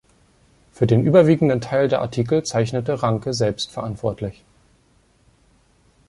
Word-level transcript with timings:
Für 0.71 0.87
den 0.87 1.03
überwiegenden 1.05 1.61
Teil 1.61 1.87
der 1.87 2.01
Artikel 2.01 2.41
zeichnete 2.41 3.03
Ranke 3.03 3.35
selbst 3.35 3.69
verantwortlich. 3.71 4.43